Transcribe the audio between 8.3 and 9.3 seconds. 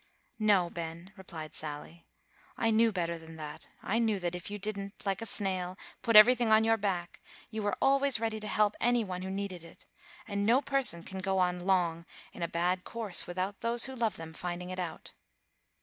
to help any one who